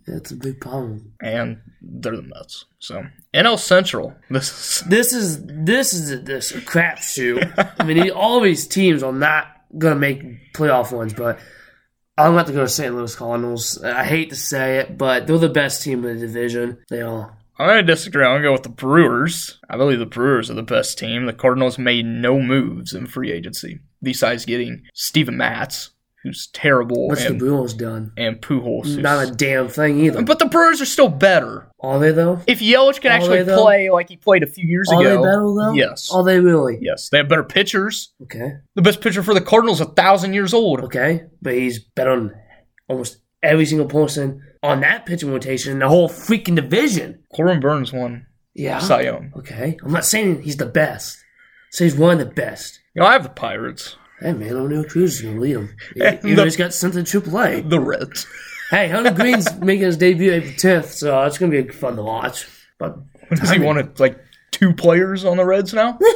That's 0.07 0.31
a 0.31 0.35
big 0.35 0.59
problem. 0.61 1.13
And 1.21 1.61
they're 1.81 2.15
the 2.15 2.21
Mets, 2.23 2.65
so 2.79 3.03
NL 3.33 3.59
Central. 3.59 4.15
This 4.29 4.81
is 4.81 4.81
This 4.87 5.13
is 5.13 5.45
this 5.45 5.93
is 5.93 6.11
a, 6.11 6.17
this 6.17 6.51
a 6.51 6.61
crapshoot. 6.61 7.73
I 7.79 7.83
mean, 7.83 8.09
all 8.11 8.39
these 8.39 8.67
teams 8.67 9.03
are 9.03 9.13
not 9.13 9.47
gonna 9.77 9.95
make 9.95 10.53
playoff 10.53 10.91
ones, 10.91 11.13
but 11.13 11.39
I'm 12.17 12.33
about 12.33 12.47
to 12.47 12.53
go 12.53 12.61
to 12.61 12.69
St. 12.69 12.95
Louis 12.95 13.13
Cardinals. 13.15 13.83
I 13.83 14.05
hate 14.05 14.29
to 14.29 14.35
say 14.35 14.77
it, 14.79 14.97
but 14.97 15.27
they're 15.27 15.37
the 15.37 15.49
best 15.49 15.83
team 15.83 16.05
in 16.05 16.17
the 16.17 16.25
division. 16.27 16.77
They 16.89 17.01
are. 17.01 17.37
I'm 17.57 17.67
gonna 17.67 17.83
disagree. 17.83 18.23
I'm 18.25 18.33
gonna 18.35 18.43
go 18.43 18.51
with 18.53 18.63
the 18.63 18.69
Brewers. 18.69 19.59
I 19.69 19.77
believe 19.77 19.99
the 19.99 20.05
Brewers 20.05 20.49
are 20.49 20.55
the 20.55 20.63
best 20.63 20.97
team. 20.97 21.25
The 21.25 21.33
Cardinals 21.33 21.77
made 21.77 22.05
no 22.05 22.39
moves 22.41 22.93
in 22.93 23.07
free 23.07 23.31
agency 23.31 23.79
besides 24.03 24.45
getting 24.45 24.83
Steven 24.93 25.37
Matz, 25.37 25.91
who's 26.23 26.47
terrible, 26.53 27.07
What's 27.07 27.25
the 27.25 27.33
Brewers 27.33 27.73
done? 27.73 28.11
and 28.17 28.41
Pujols. 28.41 28.97
Not 28.97 29.27
a 29.27 29.31
damn 29.31 29.67
thing 29.69 29.99
either. 30.01 30.21
but 30.23 30.39
the 30.39 30.45
Brewers 30.47 30.81
are 30.81 30.85
still 30.85 31.07
better. 31.09 31.71
Are 31.79 31.97
they 31.99 32.11
though? 32.11 32.41
If 32.47 32.59
Yelich 32.59 32.99
can 32.99 33.11
Are 33.11 33.15
actually 33.15 33.43
play 33.45 33.89
like 33.89 34.09
he 34.09 34.17
played 34.17 34.43
a 34.43 34.47
few 34.47 34.67
years 34.67 34.89
ago. 34.89 34.99
Are 34.99 35.03
they 35.03 35.15
better 35.15 35.53
though? 35.55 35.73
yes, 35.73 36.11
Are 36.11 36.23
they 36.23 36.39
really? 36.39 36.77
yes, 36.81 37.09
they 37.09 37.17
have 37.19 37.29
better 37.29 37.43
pitchers. 37.43 38.13
Okay. 38.23 38.53
The 38.75 38.81
best 38.81 38.99
pitcher 39.01 39.23
for 39.23 39.33
the 39.33 39.41
Cardinals, 39.41 39.79
a 39.81 39.85
thousand 39.85 40.33
years 40.33 40.53
old. 40.53 40.81
Okay. 40.81 41.23
But 41.41 41.53
he's 41.53 41.79
better 41.79 42.15
than 42.15 42.33
almost 42.89 43.19
every 43.45 43.65
single 43.65 43.87
person 43.87 44.41
on 44.63 44.81
that 44.81 45.05
pitching 45.05 45.31
rotation 45.31 45.71
in 45.71 45.79
the 45.79 45.87
whole 45.87 46.09
freaking 46.09 46.55
division. 46.55 47.23
Corbin 47.35 47.59
Burnes 47.59 47.93
won 47.93 48.25
Yeah. 48.53 48.79
Cy 48.79 49.01
Young. 49.01 49.31
Okay. 49.37 49.77
I'm 49.83 49.91
not 49.91 50.05
saying 50.05 50.41
he's 50.43 50.57
the 50.57 50.65
best. 50.65 51.17
So 51.71 51.83
he's 51.83 51.95
one 51.95 52.13
of 52.13 52.19
the 52.19 52.33
best. 52.33 52.79
You 52.95 53.01
know, 53.01 53.07
I 53.07 53.13
have 53.13 53.23
the 53.23 53.29
Pirates, 53.29 53.97
Hey 54.21 54.31
man, 54.31 54.51
Oneil 54.53 54.89
Cruz 54.89 55.15
is 55.17 55.21
gonna 55.21 55.39
lead 55.41 55.55
him. 55.57 55.75
Even 55.95 56.19
the- 56.21 56.33
though 56.35 56.43
he's 56.45 56.55
got 56.57 56.73
something 56.73 57.03
to 57.03 57.21
AAA. 57.21 57.69
the 57.69 57.79
Reds. 57.79 58.25
Hey, 58.71 58.87
Hunter 58.87 59.11
Greene's 59.15 59.53
making 59.59 59.83
his 59.85 59.97
debut 59.97 60.31
April 60.31 60.53
10th, 60.53 60.85
so 60.85 61.21
it's 61.23 61.37
gonna 61.37 61.51
be 61.51 61.67
fun 61.71 61.97
to 61.97 62.01
watch. 62.03 62.47
But 62.79 62.97
Does 63.35 63.51
he 63.51 63.59
want 63.59 63.99
like 63.99 64.17
two 64.51 64.73
players 64.73 65.25
on 65.25 65.37
the 65.37 65.45
Reds 65.45 65.73
now? 65.73 65.99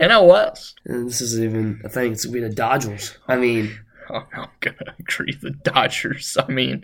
NL 0.00 0.28
West. 0.28 0.80
and 0.86 1.08
this 1.08 1.20
isn't 1.20 1.44
even 1.44 1.80
a 1.84 1.88
thing. 1.88 2.12
It's 2.12 2.24
gonna 2.24 2.34
be 2.34 2.40
the 2.40 2.48
Dodgers. 2.54 3.16
I 3.28 3.36
mean, 3.36 3.76
I'm 4.36 4.48
gonna 4.60 4.94
agree. 4.98 5.34
The 5.40 5.50
Dodgers. 5.50 6.36
I 6.38 6.50
mean, 6.50 6.82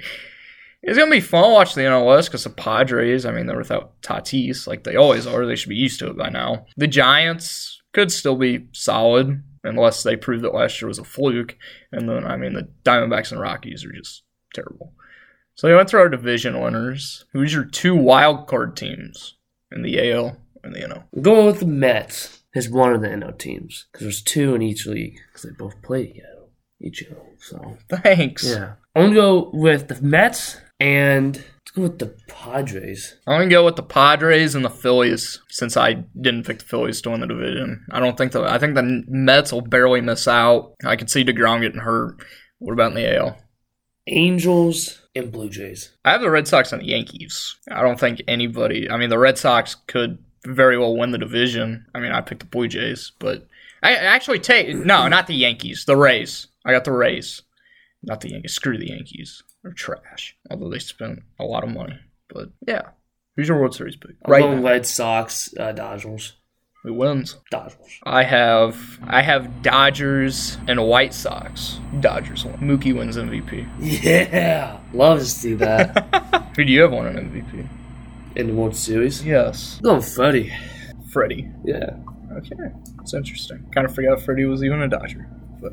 it's 0.83 0.99
gonna 0.99 1.11
be 1.11 1.21
fun 1.21 1.45
to 1.45 1.51
watch 1.51 1.75
the 1.75 1.83
NLS 1.83 2.27
because 2.27 2.45
the 2.45 2.51
Padres. 2.51 3.25
I 3.25 3.33
mean, 3.33 3.47
they're 3.47 3.57
without 3.57 4.01
Tatis 4.03 4.67
like 4.67 4.85
they 4.85 4.97
always 4.97 5.27
are. 5.27 5.47
They 5.47 5.57
should 5.57 5.69
be 5.69 5.77
used 5.77 5.99
to 6.01 6.09
it 6.09 6.17
by 6.17 6.31
now. 6.31 6.67
The 6.77 6.87
Giants 6.87 7.81
could 7.93 8.11
still 8.11 8.37
be 8.37 8.67
solid 8.73 9.43
unless 9.63 10.03
they 10.03 10.17
prove 10.17 10.43
that 10.43 10.55
last 10.55 10.81
year 10.81 10.89
was 10.89 10.99
a 10.99 11.05
fluke. 11.05 11.57
And 11.93 12.09
then, 12.09 12.25
I 12.25 12.37
mean, 12.37 12.55
the 12.55 12.69
Diamondbacks 12.85 13.31
and 13.33 13.41
Rockies 13.41 13.85
are 13.85 13.93
just 13.93 14.23
terrible. 14.55 14.95
So 15.55 15.69
we 15.69 15.75
went 15.75 15.91
through 15.91 16.01
our 16.01 16.09
division 16.09 16.61
winners. 16.61 17.27
Who's 17.33 17.53
your 17.53 17.65
two 17.65 17.95
wild 17.95 18.47
card 18.47 18.77
teams 18.77 19.37
in 19.71 19.83
the 19.83 20.13
AL 20.13 20.39
and 20.65 20.75
the 20.75 20.81
NL? 20.81 21.05
I'm 21.15 21.23
going 21.23 21.47
with 21.47 21.61
the 21.61 21.67
Mets 21.67 22.43
as 22.55 22.71
one 22.71 22.95
of 22.95 23.03
the 23.03 23.09
NL 23.09 23.39
teams 23.39 23.87
because 23.93 24.05
there's 24.05 24.23
two 24.23 24.55
in 24.55 24.63
each 24.63 24.87
league 24.87 25.19
because 25.29 25.43
they 25.43 25.51
both 25.51 25.83
play 25.83 26.07
together 26.07 26.40
each 26.81 27.03
year. 27.03 27.17
So 27.39 27.77
Thanks. 27.89 28.45
yeah, 28.45 28.75
I'm 28.95 29.05
gonna 29.05 29.15
go 29.15 29.51
with 29.53 29.89
the 29.89 30.01
Mets 30.03 30.59
and 30.79 31.37
let's 31.37 31.71
go 31.75 31.83
with 31.83 31.99
the 31.99 32.15
Padres. 32.29 33.17
I'm 33.27 33.41
gonna 33.41 33.51
go 33.51 33.65
with 33.65 33.77
the 33.77 33.83
Padres 33.83 34.55
and 34.55 34.65
the 34.65 34.71
Phillies 34.71 35.41
since 35.49 35.77
I 35.77 36.05
didn't 36.21 36.47
pick 36.47 36.61
the 36.61 36.65
Phillies 36.65 37.01
to 37.03 37.11
win 37.11 37.21
the 37.21 37.27
division. 37.27 37.85
I 37.91 38.01
don't 38.01 38.17
think 38.17 38.33
the 38.33 38.43
I 38.43 38.59
think 38.59 38.75
the 38.75 39.05
Mets 39.07 39.53
will 39.53 39.61
barely 39.63 40.01
miss 40.01 40.27
out. 40.27 40.75
I 40.85 40.97
could 40.97 41.11
see 41.11 41.25
Degrom 41.25 41.61
getting 41.61 41.81
hurt. 41.81 42.17
What 42.59 42.73
about 42.73 42.93
in 42.93 42.97
the 42.97 43.17
AL? 43.17 43.39
Angels 44.07 45.03
and 45.15 45.31
Blue 45.31 45.49
Jays. 45.49 45.93
I 46.05 46.13
have 46.13 46.21
the 46.21 46.31
Red 46.31 46.49
Sox 46.49 46.73
and 46.73 46.83
the 46.83 46.87
Yankees. 46.87 47.57
I 47.71 47.83
don't 47.83 48.01
think 48.01 48.23
anybody. 48.27 48.91
I 48.91 48.97
mean, 48.97 49.11
the 49.11 49.19
Red 49.19 49.39
Sox 49.39 49.77
could 49.87 50.19
very 50.45 50.79
well 50.79 50.97
win 50.97 51.11
the 51.11 51.19
division. 51.19 51.87
I 51.95 52.01
mean, 52.01 52.13
I 52.13 52.21
picked 52.21 52.41
the 52.41 52.47
Blue 52.47 52.69
Jays, 52.69 53.13
but 53.19 53.47
I 53.83 53.95
actually 53.95 54.41
take 54.41 54.75
no, 54.75 55.09
not 55.09 55.27
the 55.27 55.35
Yankees. 55.35 55.85
The 55.87 55.97
Rays. 55.97 56.49
I 56.65 56.73
got 56.73 56.85
the 56.85 56.93
Rays, 56.93 57.43
not 58.03 58.21
the 58.21 58.31
Yankees. 58.31 58.53
Screw 58.55 58.79
the 58.79 58.89
Yankees. 58.91 59.43
They're 59.63 59.73
trash. 59.73 60.37
Although 60.51 60.71
they 60.71 60.79
spent 60.79 61.21
a 61.39 61.45
lot 61.45 61.65
of 61.65 61.71
money. 61.71 61.99
But 62.33 62.51
yeah, 62.67 62.83
who's 63.37 63.49
your 63.49 63.61
World 63.61 63.75
Series 63.75 63.97
pick? 63.97 64.13
I'm 64.25 64.31
Right 64.33 64.43
going. 64.43 64.63
Red 64.63 64.87
Sox, 64.87 65.53
uh, 65.59 65.73
Dodgers, 65.73 66.35
Who 66.85 66.95
wins? 66.95 67.37
Dodgers. 67.51 67.77
I 68.05 68.23
have 68.23 68.99
I 69.05 69.23
have 69.23 69.63
Dodgers 69.63 70.57
and 70.69 70.83
White 70.87 71.13
Sox. 71.15 71.81
Dodgers 72.01 72.45
win. 72.45 72.57
Mookie 72.57 72.95
wins 72.97 73.17
MVP. 73.17 73.69
Yeah, 73.81 74.79
love 74.93 75.19
to 75.19 75.25
see 75.27 75.55
that 75.55 76.53
Who 76.57 76.65
do 76.65 76.73
you 76.73 76.83
have 76.83 76.93
won 76.93 77.07
an 77.07 77.17
MVP? 77.31 77.69
in 78.37 78.47
the 78.47 78.55
World 78.55 78.77
Series. 78.77 79.25
Yes, 79.25 79.81
going 79.83 80.01
Freddie. 80.03 80.53
Freddie. 81.13 81.49
Yeah. 81.65 81.91
Okay, 82.37 82.55
that's 82.97 83.13
interesting. 83.13 83.69
Kind 83.75 83.87
of 83.87 83.93
forgot 83.95 84.21
Freddie 84.23 84.45
was 84.45 84.63
even 84.63 84.81
a 84.83 84.89
Dodger, 84.89 85.29
but 85.61 85.73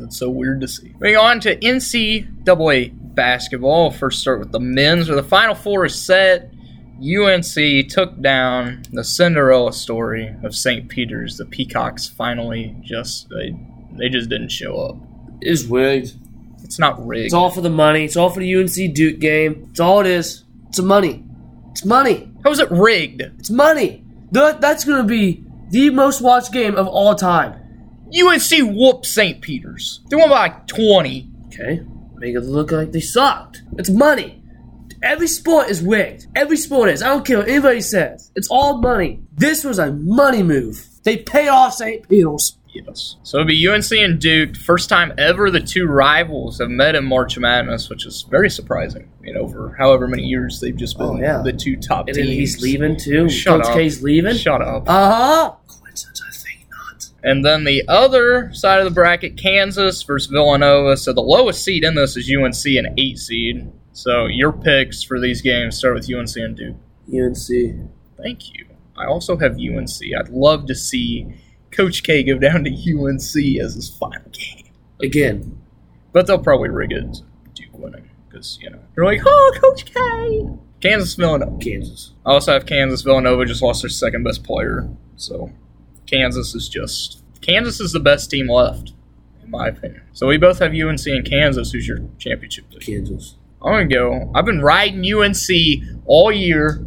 because 0.00 0.14
it's 0.14 0.18
so 0.18 0.30
weird 0.30 0.60
to 0.62 0.68
see. 0.68 0.92
Moving 0.94 1.16
on 1.16 1.40
to 1.40 1.56
NCAA 1.56 2.92
basketball. 3.14 3.90
First 3.90 4.20
start 4.20 4.38
with 4.40 4.52
the 4.52 4.60
men's, 4.60 5.08
where 5.08 5.20
the 5.20 5.26
Final 5.26 5.54
Four 5.54 5.86
is 5.86 5.94
set. 5.94 6.52
UNC 7.00 7.88
took 7.88 8.20
down 8.20 8.82
the 8.92 9.02
Cinderella 9.02 9.72
story 9.72 10.34
of 10.42 10.54
St. 10.54 10.88
Peter's. 10.88 11.38
The 11.38 11.46
Peacocks 11.46 12.06
finally 12.06 12.76
just 12.82 13.28
they 13.30 13.54
They 13.92 14.08
just 14.08 14.28
didn't 14.28 14.50
show 14.50 14.78
up. 14.78 14.96
It's 15.40 15.64
rigged. 15.64 16.14
It's 16.62 16.78
not 16.78 17.04
rigged. 17.06 17.26
It's 17.26 17.34
all 17.34 17.50
for 17.50 17.62
the 17.62 17.70
money. 17.70 18.04
It's 18.04 18.16
all 18.16 18.30
for 18.30 18.40
the 18.40 18.54
UNC 18.54 18.94
Duke 18.94 19.18
game. 19.18 19.68
It's 19.70 19.80
all 19.80 20.00
it 20.00 20.06
is. 20.06 20.44
It's 20.68 20.78
a 20.78 20.82
money. 20.82 21.24
It's 21.70 21.84
money. 21.84 22.30
How 22.44 22.50
is 22.50 22.60
it 22.60 22.70
rigged? 22.70 23.22
It's 23.22 23.50
money. 23.50 24.04
That, 24.32 24.60
that's 24.60 24.84
going 24.84 24.98
to 24.98 25.08
be 25.08 25.44
the 25.70 25.90
most 25.90 26.20
watched 26.20 26.52
game 26.52 26.76
of 26.76 26.86
all 26.86 27.14
time. 27.14 27.59
UNC 28.14 28.74
whooped 28.76 29.06
St. 29.06 29.40
Peter's. 29.40 30.00
They 30.10 30.16
won 30.16 30.28
by 30.30 30.48
like 30.48 30.66
20. 30.66 31.28
Okay. 31.46 31.82
Make 32.16 32.34
it 32.34 32.40
look 32.40 32.70
like 32.72 32.92
they 32.92 33.00
sucked. 33.00 33.62
It's 33.78 33.90
money. 33.90 34.42
Every 35.02 35.28
sport 35.28 35.68
is 35.70 35.80
rigged. 35.82 36.26
Every 36.36 36.56
sport 36.58 36.90
is. 36.90 37.02
I 37.02 37.08
don't 37.08 37.24
care 37.24 37.38
what 37.38 37.48
anybody 37.48 37.80
says. 37.80 38.30
It's 38.36 38.48
all 38.48 38.78
money. 38.78 39.20
This 39.32 39.64
was 39.64 39.78
a 39.78 39.92
money 39.92 40.42
move. 40.42 40.86
They 41.04 41.16
paid 41.18 41.48
off 41.48 41.74
St. 41.74 42.06
Peter's. 42.08 42.58
Yes. 42.72 43.16
So 43.24 43.38
it'll 43.38 43.48
be 43.48 43.66
UNC 43.68 43.90
and 43.92 44.20
Duke. 44.20 44.56
First 44.56 44.88
time 44.88 45.12
ever 45.18 45.50
the 45.50 45.58
two 45.58 45.86
rivals 45.86 46.58
have 46.60 46.68
met 46.68 46.94
in 46.94 47.04
March 47.04 47.36
Madness, 47.38 47.88
which 47.88 48.06
is 48.06 48.22
very 48.30 48.48
surprising. 48.50 49.10
You 49.24 49.34
know, 49.34 49.48
for 49.48 49.74
however 49.76 50.06
many 50.06 50.22
years 50.24 50.60
they've 50.60 50.76
just 50.76 50.96
been 50.98 51.06
Oh, 51.06 51.16
yeah. 51.18 51.42
the 51.42 51.52
two 51.52 51.76
top 51.76 52.06
And 52.06 52.14
teams. 52.14 52.28
then 52.28 52.36
he's 52.36 52.62
leaving 52.62 52.96
too. 52.96 53.28
Shut 53.28 53.62
Coach 53.62 53.70
up. 53.70 53.76
K's 53.76 54.02
leaving. 54.02 54.36
Shut 54.36 54.62
up. 54.62 54.88
Uh 54.88 55.12
huh. 55.12 55.52
Coincidence, 55.66 56.22
I 56.22 56.29
think 56.29 56.29
not. 56.29 56.29
And 57.22 57.44
then 57.44 57.64
the 57.64 57.82
other 57.86 58.52
side 58.52 58.78
of 58.78 58.84
the 58.84 58.90
bracket, 58.90 59.36
Kansas 59.36 60.02
versus 60.02 60.30
Villanova. 60.30 60.96
So 60.96 61.12
the 61.12 61.20
lowest 61.20 61.62
seed 61.62 61.84
in 61.84 61.94
this 61.94 62.16
is 62.16 62.30
UNC, 62.30 62.64
an 62.76 62.94
eight 62.98 63.18
seed. 63.18 63.70
So 63.92 64.26
your 64.26 64.52
picks 64.52 65.02
for 65.02 65.20
these 65.20 65.42
games 65.42 65.76
start 65.76 65.94
with 65.94 66.10
UNC 66.10 66.36
and 66.36 66.56
Duke. 66.56 66.76
UNC. 67.12 67.90
Thank 68.16 68.54
you. 68.54 68.66
I 68.96 69.06
also 69.06 69.36
have 69.36 69.58
UNC. 69.58 70.00
I'd 70.18 70.28
love 70.30 70.66
to 70.66 70.74
see 70.74 71.34
Coach 71.70 72.02
K 72.02 72.22
go 72.22 72.38
down 72.38 72.64
to 72.64 72.70
UNC 72.70 73.60
as 73.60 73.74
his 73.74 73.88
final 73.88 74.30
game. 74.32 74.72
Again. 75.02 75.60
But 76.12 76.26
they'll 76.26 76.38
probably 76.38 76.70
rig 76.70 76.92
it 76.92 77.14
to 77.14 77.22
Duke 77.54 77.78
winning. 77.78 78.10
Because, 78.28 78.58
you 78.60 78.70
know, 78.70 78.80
they're 78.94 79.04
like, 79.04 79.22
oh, 79.24 79.58
Coach 79.60 79.84
K! 79.86 80.48
Kansas 80.80 81.14
Villanova. 81.14 81.58
Kansas. 81.58 82.12
I 82.24 82.32
also 82.32 82.52
have 82.52 82.64
Kansas 82.64 83.02
Villanova 83.02 83.44
just 83.44 83.62
lost 83.62 83.82
their 83.82 83.90
second 83.90 84.22
best 84.22 84.44
player. 84.44 84.88
So 85.16 85.52
Kansas 86.06 86.54
is 86.54 86.68
just 86.68 87.22
Kansas 87.40 87.80
is 87.80 87.92
the 87.92 88.00
best 88.00 88.30
team 88.30 88.48
left, 88.48 88.92
in 89.42 89.50
my 89.50 89.68
opinion. 89.68 90.02
So 90.12 90.26
we 90.26 90.36
both 90.36 90.58
have 90.58 90.72
UNC 90.72 91.06
and 91.06 91.24
Kansas 91.24 91.72
who's 91.72 91.86
your 91.86 91.98
championship. 92.18 92.66
Kansas. 92.80 93.36
I'm 93.62 93.72
gonna 93.72 93.86
go 93.86 94.30
I've 94.34 94.46
been 94.46 94.62
riding 94.62 95.04
UNC 95.04 96.02
all 96.06 96.32
year. 96.32 96.84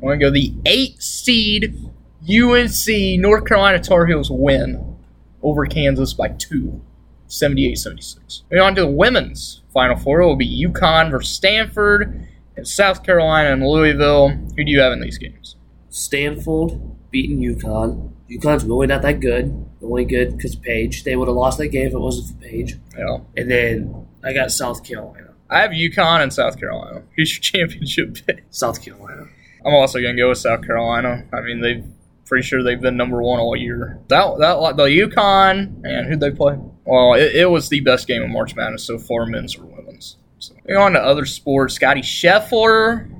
I'm 0.00 0.02
gonna 0.02 0.18
go 0.18 0.30
the 0.30 0.54
eight 0.66 1.02
seed 1.02 1.74
UNC 2.22 3.20
North 3.20 3.44
Carolina 3.46 3.80
Tar 3.80 4.06
Heels 4.06 4.30
win 4.30 4.96
over 5.42 5.66
Kansas 5.66 6.12
by 6.14 6.28
two. 6.28 6.80
78-76. 7.28 8.42
Moving 8.50 8.62
on 8.62 8.74
to 8.74 8.80
the 8.82 8.90
women's 8.90 9.62
final 9.72 9.96
four, 9.96 10.20
it 10.20 10.26
will 10.26 10.36
be 10.36 10.66
UConn 10.66 11.10
versus 11.10 11.34
Stanford 11.34 12.26
and 12.56 12.66
South 12.66 13.02
Carolina 13.04 13.52
and 13.52 13.62
Louisville. 13.62 14.30
Who 14.30 14.64
do 14.64 14.70
you 14.70 14.80
have 14.80 14.92
in 14.92 15.00
these 15.00 15.18
games? 15.18 15.56
Stanford 15.90 16.80
beating 17.10 17.38
UConn. 17.40 18.12
UConn's 18.30 18.64
really 18.64 18.86
not 18.86 19.02
that 19.02 19.20
good. 19.20 19.66
Only 19.82 20.04
good 20.04 20.36
because 20.36 20.54
Paige. 20.54 21.04
They 21.04 21.16
would 21.16 21.28
have 21.28 21.36
lost 21.36 21.58
that 21.58 21.68
game 21.68 21.86
if 21.86 21.94
it 21.94 21.98
wasn't 21.98 22.28
for 22.28 22.46
Paige. 22.46 22.76
Yeah. 22.96 23.18
And 23.36 23.50
then 23.50 24.06
I 24.22 24.32
got 24.32 24.52
South 24.52 24.84
Carolina. 24.84 25.34
I 25.50 25.62
have 25.62 25.70
UConn 25.70 26.22
and 26.22 26.32
South 26.32 26.58
Carolina. 26.58 27.02
Who's 27.16 27.34
your 27.34 27.40
championship 27.40 28.26
pick? 28.26 28.44
South 28.50 28.82
Carolina. 28.82 29.26
I'm 29.64 29.74
also 29.74 30.00
gonna 30.00 30.16
go 30.16 30.28
with 30.28 30.38
South 30.38 30.64
Carolina. 30.64 31.26
I 31.32 31.40
mean, 31.40 31.60
they've 31.60 31.84
pretty 32.26 32.46
sure 32.46 32.62
they've 32.62 32.80
been 32.80 32.96
number 32.96 33.22
one 33.22 33.40
all 33.40 33.56
year. 33.56 33.98
That 34.08 34.38
that 34.38 34.76
the 34.76 34.84
UConn 34.84 35.84
and 35.84 36.06
who'd 36.06 36.20
they 36.20 36.30
play? 36.30 36.58
Well, 36.84 37.14
it, 37.14 37.34
it 37.34 37.50
was 37.50 37.68
the 37.68 37.80
best 37.80 38.06
game 38.06 38.22
of 38.22 38.30
March 38.30 38.54
Madness 38.54 38.84
so 38.84 38.98
far, 38.98 39.26
men's 39.26 39.56
or 39.56 39.64
women's. 39.64 40.16
So 40.38 40.54
on 40.78 40.92
to 40.92 41.00
other 41.00 41.26
sports, 41.26 41.74
Scottie 41.74 42.02
Scheffler 42.02 43.10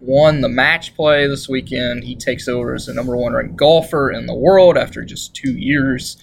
won 0.00 0.40
the 0.40 0.48
match 0.48 0.94
play 0.94 1.26
this 1.26 1.48
weekend. 1.48 2.04
He 2.04 2.16
takes 2.16 2.48
over 2.48 2.74
as 2.74 2.86
the 2.86 2.94
number 2.94 3.16
one 3.16 3.32
ranked 3.32 3.56
golfer 3.56 4.10
in 4.10 4.26
the 4.26 4.34
world 4.34 4.76
after 4.76 5.04
just 5.04 5.34
two 5.34 5.52
years 5.52 6.16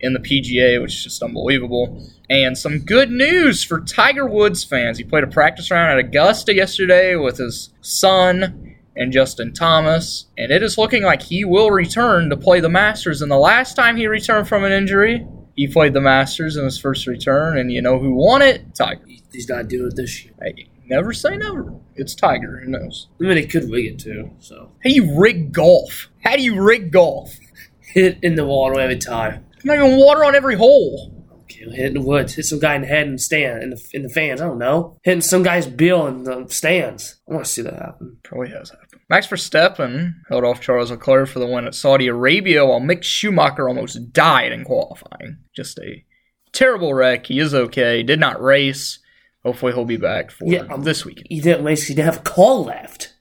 in 0.00 0.14
the 0.14 0.18
PGA, 0.18 0.80
which 0.80 0.94
is 0.94 1.04
just 1.04 1.22
unbelievable. 1.22 2.02
And 2.28 2.56
some 2.56 2.80
good 2.80 3.10
news 3.10 3.62
for 3.62 3.80
Tiger 3.80 4.26
Woods 4.26 4.64
fans. 4.64 4.98
He 4.98 5.04
played 5.04 5.24
a 5.24 5.28
practice 5.28 5.70
round 5.70 5.92
at 5.92 5.98
Augusta 5.98 6.54
yesterday 6.54 7.16
with 7.16 7.38
his 7.38 7.70
son 7.80 8.76
and 8.96 9.12
Justin 9.12 9.52
Thomas, 9.52 10.26
and 10.36 10.50
it 10.50 10.62
is 10.62 10.76
looking 10.76 11.02
like 11.02 11.22
he 11.22 11.44
will 11.44 11.70
return 11.70 12.28
to 12.30 12.36
play 12.36 12.60
the 12.60 12.68
Masters. 12.68 13.22
And 13.22 13.30
the 13.30 13.38
last 13.38 13.74
time 13.74 13.96
he 13.96 14.06
returned 14.06 14.48
from 14.48 14.64
an 14.64 14.72
injury, 14.72 15.26
he 15.54 15.68
played 15.68 15.94
the 15.94 16.00
Masters 16.00 16.56
in 16.56 16.64
his 16.64 16.78
first 16.78 17.06
return, 17.06 17.58
and 17.58 17.72
you 17.72 17.82
know 17.82 17.98
who 17.98 18.14
won 18.14 18.42
it? 18.42 18.74
Tiger. 18.74 19.04
He's 19.32 19.48
not 19.48 19.68
doing 19.68 19.88
it 19.88 19.96
this 19.96 20.24
year. 20.24 20.34
Hey, 20.42 20.69
never 20.90 21.12
say 21.12 21.36
never. 21.36 21.72
It's 21.94 22.14
Tiger. 22.14 22.60
Who 22.64 22.70
knows? 22.70 23.08
I 23.20 23.24
mean, 23.24 23.36
he 23.36 23.46
could 23.46 23.70
rig 23.70 23.86
it 23.86 23.98
too. 23.98 24.30
So 24.40 24.72
How 24.82 24.90
do 24.90 24.94
you 24.94 25.18
rig 25.18 25.52
golf? 25.52 26.08
How 26.22 26.36
do 26.36 26.42
you 26.42 26.60
rig 26.60 26.92
golf? 26.92 27.34
hit 27.80 28.04
it 28.04 28.18
in 28.22 28.34
the 28.34 28.44
water 28.44 28.78
every 28.80 28.98
time. 28.98 29.46
Not 29.64 29.76
even 29.76 29.96
water 29.96 30.24
on 30.24 30.34
every 30.34 30.56
hole. 30.56 31.16
Okay, 31.42 31.64
hit 31.70 31.78
it 31.78 31.86
in 31.88 31.94
the 31.94 32.00
woods. 32.02 32.34
Hit 32.34 32.44
some 32.44 32.58
guy 32.60 32.74
in 32.74 32.82
the 32.82 32.86
head 32.86 33.06
and 33.06 33.20
stand 33.20 33.62
in 33.62 33.70
the 33.70 33.88
in 33.92 34.02
the 34.02 34.08
fans. 34.08 34.40
I 34.40 34.46
don't 34.46 34.58
know. 34.58 34.98
Hitting 35.02 35.20
some 35.20 35.42
guy's 35.42 35.66
bill 35.66 36.06
in 36.06 36.24
the 36.24 36.46
stands. 36.48 37.16
I 37.28 37.34
want 37.34 37.46
to 37.46 37.50
see 37.50 37.62
that 37.62 37.74
happen. 37.74 38.18
Probably 38.22 38.50
has 38.50 38.70
happened. 38.70 39.00
Max 39.08 39.26
Verstappen 39.26 40.14
held 40.28 40.44
off 40.44 40.60
Charles 40.60 40.92
Leclerc 40.92 41.28
for 41.28 41.40
the 41.40 41.46
win 41.46 41.66
at 41.66 41.74
Saudi 41.74 42.06
Arabia, 42.06 42.64
while 42.64 42.80
Mick 42.80 43.02
Schumacher 43.02 43.68
almost 43.68 44.12
died 44.12 44.52
in 44.52 44.64
qualifying. 44.64 45.38
Just 45.54 45.78
a 45.80 46.04
terrible 46.52 46.94
wreck. 46.94 47.26
He 47.26 47.40
is 47.40 47.52
okay. 47.52 48.02
Did 48.02 48.20
not 48.20 48.40
race. 48.40 49.00
Hopefully, 49.44 49.72
he'll 49.72 49.84
be 49.84 49.96
back 49.96 50.30
for 50.30 50.44
Yeah, 50.46 50.76
this 50.78 51.04
weekend. 51.04 51.26
He 51.30 51.40
didn't 51.40 51.64
race. 51.64 51.86
He 51.86 51.94
didn't 51.94 52.12
have 52.14 52.18
a 52.18 52.28
call 52.30 52.64
left. 52.64 53.14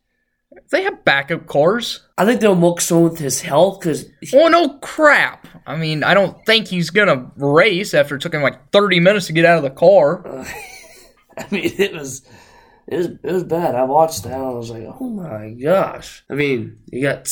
They 0.71 0.83
have 0.83 1.03
backup 1.05 1.47
cars. 1.47 2.01
I 2.17 2.25
think 2.25 2.41
they'll 2.41 2.55
muck 2.55 2.77
concerned 2.77 3.03
with 3.05 3.19
his 3.19 3.41
health 3.41 3.79
because 3.79 4.05
Oh 4.33 4.47
no, 4.49 4.77
crap! 4.79 5.47
I 5.65 5.75
mean, 5.77 6.03
I 6.03 6.13
don't 6.13 6.37
think 6.45 6.67
he's 6.67 6.89
gonna 6.89 7.31
race 7.37 7.93
after 7.93 8.15
it 8.15 8.21
took 8.21 8.33
him 8.33 8.41
like 8.41 8.71
30 8.71 8.99
minutes 8.99 9.27
to 9.27 9.33
get 9.33 9.45
out 9.45 9.57
of 9.57 9.63
the 9.63 9.69
car. 9.69 10.23
I 11.37 11.45
mean, 11.49 11.71
it 11.77 11.93
was, 11.93 12.23
it 12.87 12.97
was, 12.97 13.07
it 13.07 13.31
was 13.31 13.43
bad. 13.45 13.75
I 13.75 13.83
watched 13.83 14.23
that. 14.23 14.33
and 14.33 14.43
I 14.43 14.49
was 14.49 14.69
like, 14.69 14.83
oh 14.99 15.09
my 15.09 15.51
gosh. 15.51 16.23
I 16.29 16.33
mean, 16.35 16.79
he 16.91 17.01
got 17.01 17.27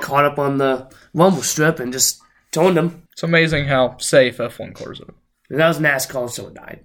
caught 0.00 0.24
up 0.24 0.38
on 0.38 0.58
the 0.58 0.90
rumble 1.12 1.42
strip 1.42 1.78
and 1.78 1.92
just 1.92 2.20
toned 2.50 2.78
him. 2.78 3.06
It's 3.12 3.22
amazing 3.22 3.66
how 3.66 3.98
safe 3.98 4.38
F1 4.38 4.74
cars 4.74 5.00
are. 5.00 5.14
And 5.50 5.60
that 5.60 5.68
was 5.68 5.78
NASCAR, 5.78 6.30
so 6.30 6.48
it 6.48 6.54
died. 6.54 6.84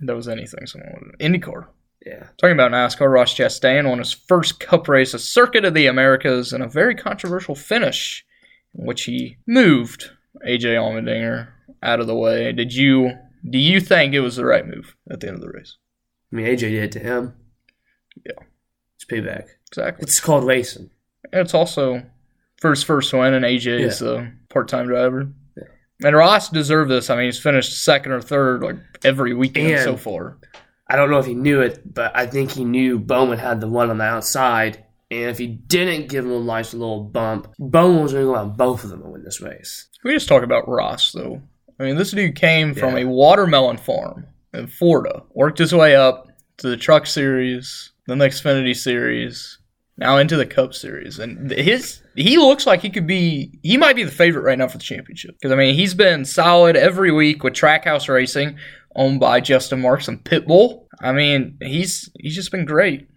That 0.00 0.16
was 0.16 0.28
anything 0.28 0.66
someone 0.66 0.92
would. 0.94 1.18
IndyCar. 1.20 1.66
Yeah. 2.04 2.26
Talking 2.38 2.54
about 2.54 2.70
NASCAR, 2.70 3.12
Ross 3.12 3.34
Chastain 3.34 3.88
won 3.88 3.98
his 3.98 4.12
first 4.12 4.60
Cup 4.60 4.88
race, 4.88 5.14
a 5.14 5.18
Circuit 5.18 5.64
of 5.64 5.74
the 5.74 5.86
Americas, 5.86 6.52
in 6.52 6.62
a 6.62 6.68
very 6.68 6.94
controversial 6.94 7.54
finish, 7.54 8.24
in 8.78 8.86
which 8.86 9.04
he 9.04 9.38
moved 9.46 10.10
AJ 10.46 10.74
Allmendinger 10.74 11.48
out 11.82 12.00
of 12.00 12.06
the 12.06 12.14
way. 12.14 12.52
Did 12.52 12.74
you 12.74 13.12
do 13.48 13.58
you 13.58 13.80
think 13.80 14.12
it 14.14 14.20
was 14.20 14.36
the 14.36 14.44
right 14.44 14.66
move 14.66 14.96
at 15.10 15.20
the 15.20 15.28
end 15.28 15.36
of 15.36 15.42
the 15.42 15.50
race? 15.50 15.76
I 16.32 16.36
mean, 16.36 16.46
AJ 16.46 16.58
did 16.58 16.74
it 16.74 16.92
to 16.92 16.98
him. 16.98 17.34
Yeah. 18.24 18.44
It's 18.96 19.04
payback. 19.04 19.46
Exactly. 19.68 20.02
It's 20.02 20.20
called 20.20 20.44
racing. 20.44 20.90
And 21.32 21.42
it's 21.42 21.54
also 21.54 22.02
for 22.60 22.70
his 22.70 22.82
first 22.82 23.12
win, 23.12 23.34
and 23.34 23.44
AJ 23.44 23.80
is 23.80 24.02
a 24.02 24.32
part-time 24.48 24.86
driver. 24.86 25.28
And 26.04 26.14
Ross 26.14 26.48
deserved 26.50 26.90
this. 26.90 27.08
I 27.10 27.16
mean, 27.16 27.26
he's 27.26 27.38
finished 27.38 27.82
second 27.82 28.12
or 28.12 28.20
third 28.20 28.62
like 28.62 28.76
every 29.04 29.34
weekend 29.34 29.70
And- 29.72 29.82
so 29.84 29.96
far. 29.96 30.38
I 30.88 30.94
don't 30.94 31.10
know 31.10 31.18
if 31.18 31.26
he 31.26 31.34
knew 31.34 31.62
it, 31.62 31.80
but 31.94 32.12
I 32.14 32.26
think 32.26 32.52
he 32.52 32.64
knew 32.64 32.98
Bowman 33.00 33.38
had 33.38 33.60
the 33.60 33.66
one 33.66 33.90
on 33.90 33.98
the 33.98 34.04
outside. 34.04 34.84
And 35.10 35.30
if 35.30 35.38
he 35.38 35.46
didn't 35.48 36.08
give 36.08 36.24
him 36.24 36.30
a 36.32 36.40
nice 36.40 36.74
little 36.74 37.02
bump, 37.02 37.48
Bowman 37.58 38.02
was 38.02 38.12
going 38.12 38.24
to 38.24 38.32
go 38.32 38.36
on 38.36 38.52
both 38.56 38.84
of 38.84 38.90
them 38.90 39.02
to 39.02 39.08
win 39.08 39.24
this 39.24 39.40
race. 39.40 39.88
Can 40.00 40.10
we 40.10 40.14
just 40.16 40.28
talk 40.28 40.42
about 40.44 40.68
Ross, 40.68 41.10
though? 41.12 41.42
I 41.80 41.84
mean, 41.84 41.96
this 41.96 42.12
dude 42.12 42.36
came 42.36 42.74
from 42.74 42.96
a 42.96 43.04
watermelon 43.04 43.78
farm 43.78 44.26
in 44.54 44.66
Florida, 44.68 45.22
worked 45.34 45.58
his 45.58 45.74
way 45.74 45.96
up 45.96 46.28
to 46.58 46.68
the 46.68 46.76
Truck 46.76 47.06
Series, 47.06 47.90
then 48.06 48.18
the 48.18 48.26
Xfinity 48.26 48.74
Series, 48.74 49.58
now 49.98 50.18
into 50.18 50.36
the 50.36 50.46
Cup 50.46 50.74
Series, 50.74 51.18
and 51.18 51.50
his 51.50 52.02
he 52.14 52.36
looks 52.36 52.66
like 52.66 52.80
he 52.80 52.90
could 52.90 53.06
be 53.06 53.58
he 53.62 53.76
might 53.76 53.96
be 53.96 54.04
the 54.04 54.10
favorite 54.10 54.42
right 54.42 54.58
now 54.58 54.68
for 54.68 54.78
the 54.78 54.84
championship 54.84 55.36
because 55.40 55.52
I 55.52 55.56
mean 55.56 55.74
he's 55.74 55.94
been 55.94 56.24
solid 56.24 56.76
every 56.76 57.12
week 57.12 57.42
with 57.42 57.54
Trackhouse 57.54 58.08
Racing, 58.08 58.58
owned 58.94 59.20
by 59.20 59.40
Justin 59.40 59.80
Marks 59.80 60.08
and 60.08 60.22
Pitbull. 60.22 60.86
I 61.00 61.12
mean 61.12 61.58
he's 61.60 62.10
he's 62.18 62.34
just 62.34 62.50
been 62.50 62.64
great, 62.64 63.08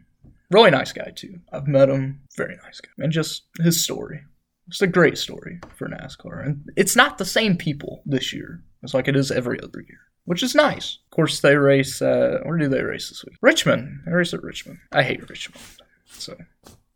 really 0.51 0.71
nice 0.71 0.91
guy 0.91 1.11
too. 1.15 1.39
I've 1.51 1.67
met 1.67 1.89
him, 1.89 2.21
very 2.37 2.57
nice 2.63 2.79
guy, 2.81 2.91
and 2.99 3.11
just 3.11 3.43
his 3.59 3.83
story. 3.83 4.21
It's 4.69 4.81
a 4.83 4.87
great 4.87 5.17
story 5.17 5.59
for 5.75 5.87
NASCAR. 5.89 6.45
And 6.45 6.69
it's 6.77 6.95
not 6.95 7.17
the 7.17 7.25
same 7.25 7.57
people 7.57 8.03
this 8.05 8.31
year. 8.33 8.63
It's 8.83 8.93
like 8.93 9.07
it 9.07 9.15
is 9.15 9.31
every 9.31 9.59
other 9.61 9.81
year, 9.81 9.97
which 10.25 10.43
is 10.43 10.53
nice. 10.53 10.99
Of 11.07 11.15
course, 11.15 11.39
they 11.39 11.55
race, 11.55 12.03
uh, 12.03 12.37
where 12.43 12.59
do 12.59 12.69
they 12.69 12.83
race 12.83 13.09
this 13.09 13.25
week? 13.25 13.35
Richmond. 13.41 14.01
They 14.05 14.11
race 14.11 14.31
at 14.31 14.43
Richmond. 14.43 14.77
I 14.91 15.01
hate 15.01 15.27
Richmond. 15.27 15.59
So 16.09 16.35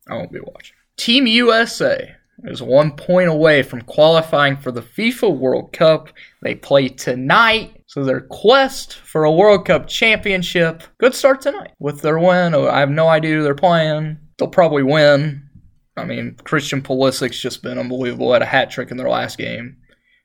I 0.07 0.15
won't 0.15 0.31
be 0.31 0.39
watching. 0.39 0.75
Team 0.97 1.27
USA 1.27 2.15
is 2.45 2.61
one 2.61 2.91
point 2.91 3.29
away 3.29 3.63
from 3.63 3.81
qualifying 3.81 4.57
for 4.57 4.71
the 4.71 4.81
FIFA 4.81 5.37
World 5.37 5.73
Cup. 5.73 6.09
They 6.41 6.55
play 6.55 6.89
tonight, 6.89 7.81
so 7.87 8.03
their 8.03 8.21
quest 8.21 8.95
for 8.95 9.23
a 9.23 9.31
World 9.31 9.65
Cup 9.65 9.87
championship 9.87 10.83
could 10.99 11.15
start 11.15 11.41
tonight 11.41 11.71
with 11.79 12.01
their 12.01 12.19
win. 12.19 12.53
Oh, 12.53 12.67
I 12.67 12.79
have 12.79 12.89
no 12.89 13.07
idea 13.07 13.35
who 13.35 13.43
they're 13.43 13.55
playing. 13.55 14.17
They'll 14.37 14.49
probably 14.49 14.83
win. 14.83 15.47
I 15.95 16.05
mean, 16.05 16.35
Christian 16.43 16.81
Pulisic's 16.81 17.39
just 17.39 17.61
been 17.61 17.77
unbelievable. 17.77 18.33
Had 18.33 18.41
a 18.41 18.45
hat 18.45 18.71
trick 18.71 18.89
in 18.89 18.97
their 18.97 19.09
last 19.09 19.37
game 19.37 19.77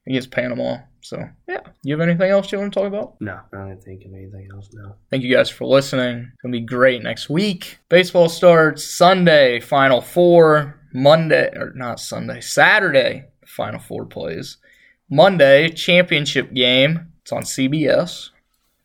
against 0.08 0.30
Panama. 0.30 0.78
So, 1.00 1.22
yeah. 1.48 1.60
You 1.84 1.94
have 1.98 2.06
anything 2.06 2.30
else 2.30 2.50
you 2.50 2.58
want 2.58 2.72
to 2.72 2.80
talk 2.80 2.88
about? 2.88 3.14
No, 3.20 3.38
I 3.52 3.56
don't 3.56 3.82
think 3.82 4.04
of 4.04 4.12
anything 4.12 4.48
else 4.52 4.68
now. 4.72 4.96
Thank 5.10 5.22
you 5.22 5.34
guys 5.34 5.48
for 5.48 5.64
listening. 5.66 6.30
It's 6.32 6.42
going 6.42 6.52
to 6.52 6.58
be 6.60 6.64
great 6.66 7.02
next 7.02 7.30
week. 7.30 7.78
Baseball 7.88 8.28
starts 8.28 8.84
Sunday, 8.84 9.60
Final 9.60 10.00
Four. 10.00 10.74
Monday, 10.94 11.50
or 11.54 11.72
not 11.74 12.00
Sunday, 12.00 12.40
Saturday, 12.40 13.26
Final 13.46 13.78
Four 13.78 14.06
plays. 14.06 14.56
Monday, 15.10 15.68
championship 15.68 16.52
game. 16.54 17.12
It's 17.22 17.32
on 17.32 17.42
CBS. 17.42 18.30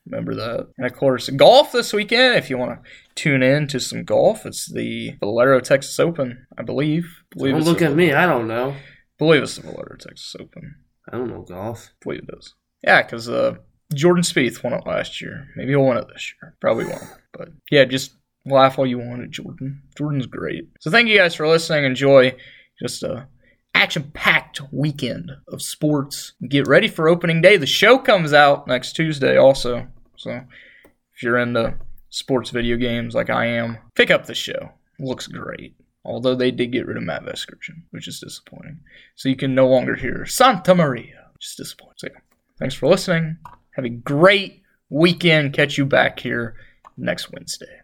Remember 0.05 0.35
that. 0.35 0.67
And 0.77 0.85
of 0.85 0.93
course, 0.93 1.29
golf 1.29 1.71
this 1.71 1.93
weekend. 1.93 2.35
If 2.35 2.49
you 2.49 2.57
want 2.57 2.71
to 2.83 2.89
tune 3.15 3.41
in 3.41 3.67
to 3.69 3.79
some 3.79 4.03
golf, 4.03 4.45
it's 4.45 4.69
the 4.71 5.15
Valero 5.21 5.61
Texas 5.61 5.97
Open, 5.97 6.45
I 6.57 6.63
believe. 6.63 7.23
believe 7.35 7.53
Don't 7.55 7.63
look 7.63 7.79
the- 7.79 7.85
at 7.85 7.95
me. 7.95 8.11
I 8.13 8.25
don't 8.25 8.47
know. 8.49 8.75
believe 9.17 9.43
it's 9.43 9.55
the 9.55 9.61
Valero 9.61 9.95
Texas 9.97 10.35
Open. 10.39 10.75
I 11.11 11.17
don't 11.17 11.29
know 11.29 11.41
golf. 11.41 11.91
believe 12.01 12.23
it 12.27 12.35
is. 12.37 12.53
Yeah, 12.83 13.01
because 13.01 13.29
uh, 13.29 13.55
Jordan 13.93 14.23
Spieth 14.23 14.63
won 14.63 14.73
it 14.73 14.87
last 14.87 15.21
year. 15.21 15.47
Maybe 15.55 15.71
he'll 15.71 15.85
win 15.85 15.97
it 15.97 16.07
this 16.11 16.33
year. 16.33 16.55
Probably 16.61 16.85
won't. 16.85 17.03
But 17.33 17.49
yeah, 17.71 17.85
just 17.85 18.15
laugh 18.45 18.77
all 18.77 18.85
you 18.85 18.99
want 18.99 19.23
at 19.23 19.31
Jordan. 19.31 19.81
Jordan's 19.97 20.25
great. 20.25 20.69
So 20.79 20.91
thank 20.91 21.07
you 21.07 21.17
guys 21.17 21.35
for 21.35 21.47
listening. 21.47 21.85
Enjoy 21.85 22.35
just 22.81 23.03
a 23.03 23.27
action-packed 23.75 24.61
weekend 24.71 25.31
of 25.47 25.61
sports. 25.61 26.33
Get 26.47 26.67
ready 26.67 26.87
for 26.87 27.07
opening 27.07 27.41
day. 27.41 27.57
The 27.57 27.65
show 27.65 27.97
comes 27.97 28.33
out 28.33 28.67
next 28.67 28.93
Tuesday 28.93 29.37
also. 29.37 29.87
So 30.17 30.41
if 31.15 31.23
you're 31.23 31.37
into 31.37 31.75
sports 32.09 32.49
video 32.49 32.77
games 32.77 33.15
like 33.15 33.29
I 33.29 33.45
am, 33.45 33.77
pick 33.95 34.11
up 34.11 34.25
the 34.25 34.35
show. 34.35 34.69
Looks 34.99 35.27
great. 35.27 35.75
Although 36.05 36.35
they 36.35 36.51
did 36.51 36.71
get 36.71 36.85
rid 36.85 36.97
of 36.97 37.03
Matt 37.03 37.23
Vasgersian, 37.23 37.83
which 37.91 38.07
is 38.07 38.19
disappointing. 38.19 38.79
So 39.15 39.29
you 39.29 39.35
can 39.35 39.55
no 39.55 39.67
longer 39.67 39.95
hear 39.95 40.25
Santa 40.25 40.75
Maria. 40.75 41.27
Which 41.33 41.45
is 41.45 41.55
disappointing. 41.55 41.95
So 41.97 42.07
yeah, 42.13 42.19
thanks 42.59 42.75
for 42.75 42.87
listening. 42.87 43.37
Have 43.71 43.85
a 43.85 43.89
great 43.89 44.63
weekend. 44.89 45.53
Catch 45.53 45.77
you 45.77 45.85
back 45.85 46.19
here 46.19 46.55
next 46.97 47.31
Wednesday. 47.31 47.79